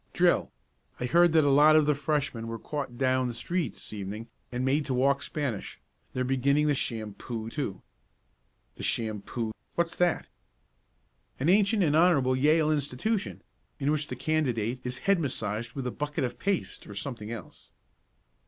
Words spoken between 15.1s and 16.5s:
massaged with a bucket of